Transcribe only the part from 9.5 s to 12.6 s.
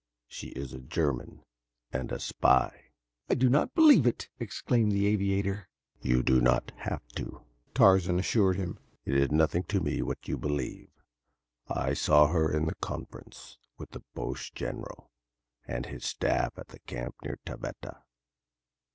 to me what you believe. I saw her